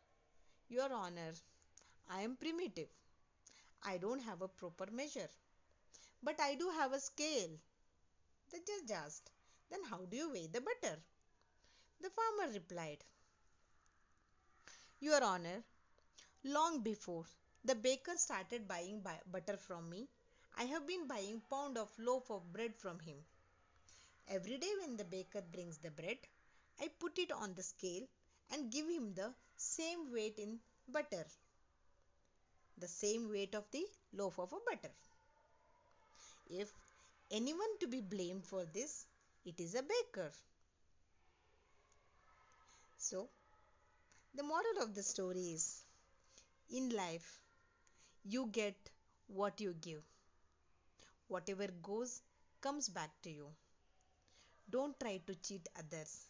Your 0.69 0.93
Honor, 0.93 1.33
I 2.09 2.23
am 2.23 2.37
primitive. 2.37 2.89
I 3.83 3.99
don't 3.99 4.21
have 4.21 4.43
a 4.43 4.49
proper 4.49 4.91
measure. 4.91 5.29
But 6.23 6.41
I 6.41 6.55
do 6.55 6.71
have 6.71 6.93
a 6.93 7.01
scale. 7.01 7.59
The 8.51 8.61
judge 8.61 8.91
asked, 8.91 9.31
Then 9.71 9.85
how 9.85 10.05
do 10.05 10.17
you 10.17 10.31
weigh 10.31 10.47
the 10.47 10.61
butter? 10.61 11.03
The 12.01 12.11
farmer 12.11 12.53
replied, 12.53 13.05
Your 15.01 15.23
Honor, 15.25 15.65
long 16.45 16.81
before 16.83 17.25
the 17.65 17.75
baker 17.75 18.17
started 18.17 18.69
buying 18.69 19.05
butter 19.31 19.57
from 19.57 19.89
me, 19.91 20.09
I 20.57 20.65
have 20.65 20.87
been 20.87 21.07
buying 21.07 21.41
pound 21.51 21.79
of 21.79 21.91
loaf 21.99 22.31
of 22.31 22.53
bread 22.53 22.77
from 22.77 22.99
him. 23.01 23.17
Every 24.29 24.59
day 24.59 24.73
when 24.81 24.97
the 24.97 25.05
baker 25.05 25.43
brings 25.43 25.79
the 25.79 25.91
bread, 25.91 26.19
I 26.81 26.89
put 26.89 27.19
it 27.19 27.33
on 27.33 27.55
the 27.55 27.63
scale 27.63 28.07
and 28.53 28.71
give 28.71 28.87
him 28.89 29.15
the 29.15 29.33
same 29.57 30.13
weight 30.13 30.39
in 30.39 30.59
butter. 30.89 31.25
The 32.79 32.89
same 32.89 33.31
weight 33.31 33.55
of 33.55 33.65
the 33.73 33.85
loaf 34.13 34.39
of 34.39 34.53
a 34.53 34.61
butter. 34.71 34.93
If 36.51 36.73
anyone 37.31 37.79
to 37.81 37.87
be 37.87 38.01
blamed 38.01 38.45
for 38.45 38.65
this, 38.73 39.07
it 39.45 39.59
is 39.59 39.75
a 39.75 39.83
baker. 39.83 40.31
So, 42.99 43.29
the 44.35 44.43
moral 44.43 44.83
of 44.83 44.95
the 44.95 45.03
story 45.03 45.53
is 45.55 45.83
in 46.71 46.91
life, 46.91 47.41
you 48.25 48.49
get 48.53 48.77
what 49.27 49.61
you 49.61 49.75
give. 49.81 50.03
Whatever 51.29 51.69
goes 51.83 52.21
comes 52.61 52.89
back 52.89 53.11
to 53.23 53.31
you. 53.31 53.47
Don't 54.71 54.99
try 55.01 55.21
to 55.27 55.35
cheat 55.35 55.69
others, 55.79 56.27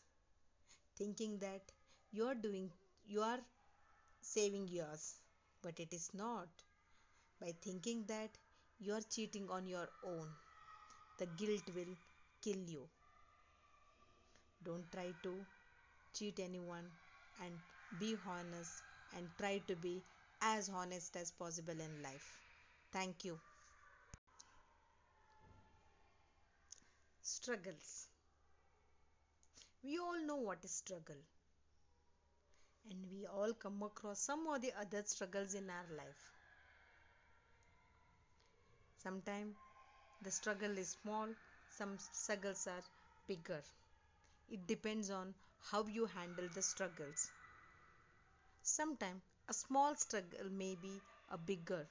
thinking 0.96 1.38
that 1.38 1.62
you 2.12 2.24
are 2.26 2.34
doing, 2.36 2.70
you 3.06 3.20
are 3.22 3.40
saving 4.22 4.68
yours, 4.68 5.16
but 5.62 5.80
it 5.80 5.92
is 5.92 6.10
not. 6.14 6.48
By 7.40 7.54
thinking 7.62 8.04
that 8.06 8.38
you 8.80 8.94
are 8.94 9.02
cheating 9.02 9.50
on 9.50 9.66
your 9.66 9.88
own, 10.02 10.30
the 11.18 11.26
guilt 11.26 11.70
will 11.74 11.96
kill 12.42 12.58
you. 12.76 12.88
Don't 14.62 14.90
try 14.90 15.14
to 15.24 15.46
cheat 16.14 16.40
anyone 16.40 16.90
and 17.40 17.60
be 17.98 18.16
honest 18.26 18.84
and 19.12 19.30
try 19.38 19.58
to 19.60 19.76
be 19.76 20.04
as 20.40 20.68
honest 20.70 21.16
as 21.16 21.30
possible 21.32 21.80
in 21.80 22.02
life. 22.02 22.38
Thank 22.92 23.24
you. 23.24 23.40
Struggles. 27.22 28.06
We 29.82 29.98
all 29.98 30.18
know 30.24 30.36
what 30.36 30.64
is 30.64 30.70
struggle. 30.72 31.18
And 32.88 33.10
we 33.10 33.26
all 33.26 33.54
come 33.54 33.82
across 33.82 34.20
some 34.20 34.46
or 34.46 34.60
the 34.60 34.72
other 34.74 35.02
struggles 35.02 35.54
in 35.54 35.68
our 35.68 35.86
life. 35.96 36.32
Sometimes 38.96 39.58
the 40.22 40.30
struggle 40.30 40.78
is 40.78 40.90
small, 41.02 41.34
some 41.68 41.98
struggles 41.98 42.66
are 42.66 42.82
bigger. 43.26 43.62
It 44.48 44.66
depends 44.66 45.10
on 45.10 45.34
how 45.60 45.86
you 45.86 46.06
handle 46.06 46.48
the 46.48 46.62
struggles. 46.62 47.32
Sometimes 48.64 49.22
a 49.46 49.54
small 49.54 49.94
struggle 49.94 50.50
may 50.50 50.74
be 50.74 51.04
a 51.28 51.38
bigger, 51.38 51.88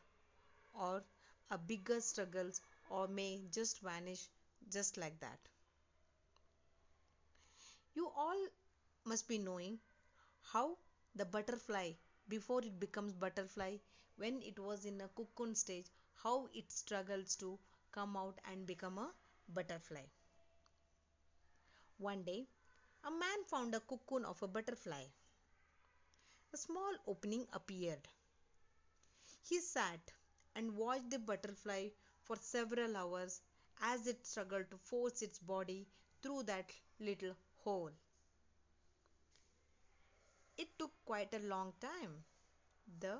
or 0.73 1.05
a 1.51 1.57
bigger 1.57 2.01
struggles, 2.01 2.61
or 2.89 3.07
may 3.07 3.47
just 3.51 3.79
vanish 3.81 4.29
just 4.69 4.97
like 4.97 5.19
that. 5.21 5.39
You 7.93 8.09
all 8.09 8.47
must 9.05 9.27
be 9.29 9.37
knowing 9.37 9.79
how 10.53 10.77
the 11.15 11.25
butterfly, 11.25 11.91
before 12.27 12.59
it 12.61 12.79
becomes 12.79 13.13
butterfly, 13.13 13.77
when 14.17 14.41
it 14.41 14.59
was 14.59 14.85
in 14.85 14.99
a 15.01 15.07
cocoon 15.09 15.55
stage, 15.55 15.85
how 16.23 16.47
it 16.53 16.71
struggles 16.71 17.35
to 17.35 17.57
come 17.91 18.17
out 18.17 18.39
and 18.51 18.65
become 18.65 18.97
a 18.97 19.11
butterfly. 19.53 20.03
One 21.97 22.23
day, 22.23 22.47
a 23.03 23.11
man 23.11 23.43
found 23.47 23.75
a 23.75 23.79
cocoon 23.79 24.25
of 24.25 24.41
a 24.43 24.47
butterfly. 24.47 25.05
A 26.53 26.57
small 26.57 26.93
opening 27.07 27.47
appeared. 27.53 28.07
He 29.49 29.59
sat 29.61 30.11
and 30.55 30.75
watched 30.75 31.09
the 31.09 31.19
butterfly 31.19 31.89
for 32.23 32.35
several 32.35 32.97
hours 32.97 33.41
as 33.81 34.07
it 34.07 34.25
struggled 34.25 34.69
to 34.71 34.77
force 34.77 35.21
its 35.21 35.39
body 35.39 35.87
through 36.21 36.43
that 36.43 36.71
little 36.99 37.35
hole. 37.63 37.91
It 40.61 40.77
took 40.77 40.91
quite 41.05 41.33
a 41.33 41.39
long 41.39 41.73
time. 41.81 42.23
The 42.99 43.19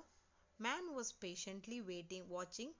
man 0.59 0.93
was 0.93 1.11
patiently 1.11 1.81
waiting, 1.81 2.29
watching 2.29 2.71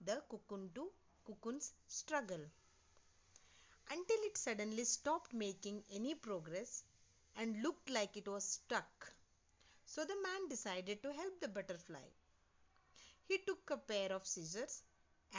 the 0.00 0.22
cocoon 0.28 0.70
to 0.74 0.90
cocoon's 1.24 1.72
struggle 1.86 2.44
until 3.90 4.16
it 4.28 4.36
suddenly 4.36 4.84
stopped 4.84 5.32
making 5.32 5.84
any 5.92 6.16
progress 6.16 6.82
and 7.36 7.62
looked 7.62 7.90
like 7.90 8.16
it 8.16 8.26
was 8.26 8.42
stuck. 8.44 9.12
So 9.86 10.04
the 10.04 10.20
man 10.20 10.48
decided 10.48 11.00
to 11.04 11.12
help 11.12 11.40
the 11.40 11.46
butterfly. 11.46 12.08
He 13.28 13.38
took 13.46 13.70
a 13.70 13.76
pair 13.76 14.12
of 14.12 14.26
scissors 14.26 14.82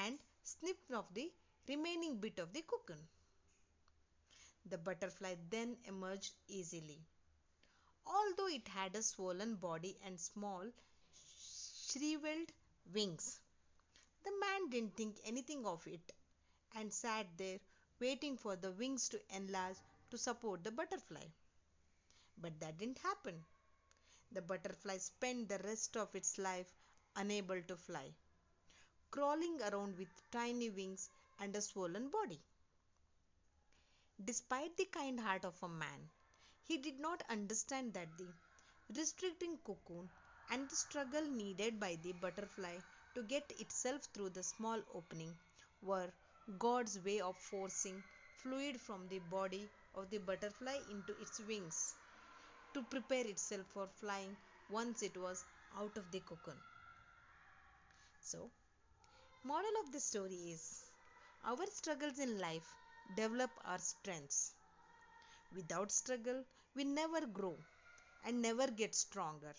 and 0.06 0.18
snipped 0.44 0.94
off 0.94 1.14
the 1.14 1.30
remaining 1.68 2.18
bit 2.18 2.40
of 2.40 2.54
the 2.54 2.62
cocoon. 2.62 3.10
The 4.66 4.78
butterfly 4.78 5.36
then 5.50 5.76
emerged 5.86 6.34
easily. 6.48 7.00
Although 8.10 8.48
it 8.48 8.68
had 8.68 8.96
a 8.96 9.04
swollen 9.04 9.56
body 9.56 9.98
and 10.04 10.20
small, 10.20 10.66
shriveled 11.88 12.52
wings, 12.94 13.40
the 14.24 14.32
man 14.40 14.70
didn't 14.70 14.96
think 14.98 15.20
anything 15.24 15.66
of 15.66 15.86
it 15.88 16.12
and 16.76 16.94
sat 16.94 17.28
there 17.38 17.60
waiting 18.00 18.38
for 18.38 18.56
the 18.56 18.72
wings 18.72 19.08
to 19.10 19.22
enlarge 19.36 19.78
to 20.10 20.18
support 20.18 20.64
the 20.64 20.72
butterfly. 20.72 21.26
But 22.38 22.60
that 22.60 22.78
didn't 22.78 23.00
happen. 23.00 23.46
The 24.32 24.42
butterfly 24.42 24.98
spent 24.98 25.50
the 25.50 25.60
rest 25.60 25.96
of 25.98 26.14
its 26.16 26.38
life 26.38 26.74
unable 27.16 27.62
to 27.62 27.76
fly, 27.76 28.14
crawling 29.12 29.62
around 29.62 29.98
with 29.98 30.10
tiny 30.32 30.70
wings 30.70 31.10
and 31.40 31.56
a 31.56 31.62
swollen 31.62 32.10
body. 32.10 32.40
Despite 34.24 34.78
the 34.78 34.86
kind 34.86 35.20
heart 35.20 35.46
of 35.46 35.62
a 35.64 35.70
man, 35.70 36.10
he 36.70 36.78
did 36.78 37.00
not 37.00 37.22
understand 37.30 37.94
that 37.94 38.16
the 38.18 38.32
restricting 38.96 39.58
cocoon 39.66 40.10
and 40.50 40.70
the 40.70 40.76
struggle 40.76 41.28
needed 41.28 41.80
by 41.80 41.96
the 42.04 42.12
butterfly 42.14 42.80
to 43.16 43.24
get 43.24 43.52
itself 43.60 44.04
through 44.14 44.30
the 44.30 44.44
small 44.44 44.80
opening 44.94 45.36
were 45.82 46.14
God's 46.60 47.00
way 47.00 47.20
of 47.22 47.38
forcing 47.38 48.04
fluid 48.36 48.80
from 48.80 49.08
the 49.10 49.20
body 49.20 49.72
of 49.96 50.10
the 50.12 50.20
butterfly 50.20 50.78
into 50.90 51.20
its 51.20 51.40
wings 51.42 51.96
to 52.74 52.84
prepare 52.84 53.28
itself 53.28 53.68
for 53.68 53.88
flying 53.88 54.38
once 54.70 55.04
it 55.04 55.18
was 55.18 55.46
out 55.78 55.98
of 55.98 56.12
the 56.12 56.22
cocoon. 56.22 56.62
So, 58.20 58.50
moral 59.44 59.74
of 59.84 59.92
the 59.92 60.00
story 60.00 60.52
is 60.52 60.92
our 61.44 61.66
struggles 61.68 62.20
in 62.20 62.40
life 62.40 62.78
develop 63.14 63.52
our 63.66 63.80
strengths. 63.80 64.56
Without 65.54 65.92
struggle, 65.92 66.44
we 66.80 66.86
never 66.86 67.26
grow 67.28 67.58
and 68.24 68.42
never 68.42 68.68
get 68.72 68.96
stronger. 68.96 69.54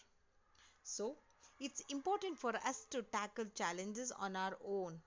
So, 0.85 1.19
it's 1.61 1.81
important 1.89 2.39
for 2.39 2.55
us 2.57 2.87
to 2.91 3.03
tackle 3.03 3.47
challenges 3.55 4.13
on 4.13 4.37
our 4.37 4.59
own 4.65 5.01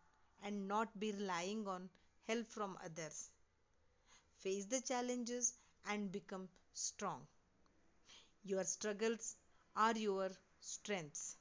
and 0.44 0.68
not 0.68 1.00
be 1.00 1.12
relying 1.14 1.68
on 1.68 1.90
help 2.28 2.48
from 2.50 2.78
others. 2.84 3.30
Face 4.38 4.66
the 4.66 4.80
challenges 4.82 5.54
and 5.86 6.12
become 6.12 6.48
strong. 6.74 7.26
Your 8.44 8.64
struggles 8.64 9.36
are 9.76 9.98
your 9.98 10.30
strengths. 10.60 11.36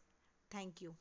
Thank 0.51 0.81
you. 0.81 0.97